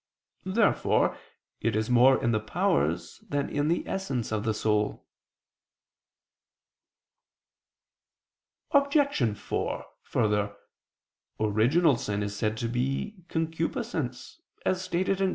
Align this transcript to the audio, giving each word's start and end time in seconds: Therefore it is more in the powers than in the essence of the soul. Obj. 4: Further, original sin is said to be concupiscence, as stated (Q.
Therefore 0.47 1.15
it 1.59 1.75
is 1.75 1.87
more 1.87 2.19
in 2.23 2.31
the 2.31 2.39
powers 2.39 3.23
than 3.29 3.47
in 3.51 3.67
the 3.67 3.87
essence 3.87 4.31
of 4.31 4.43
the 4.43 4.53
soul. 4.55 5.05
Obj. 8.71 9.37
4: 9.37 9.85
Further, 10.01 10.55
original 11.39 11.97
sin 11.97 12.23
is 12.23 12.35
said 12.35 12.57
to 12.57 12.67
be 12.67 13.23
concupiscence, 13.29 14.41
as 14.65 14.81
stated 14.81 15.17
(Q. 15.19 15.29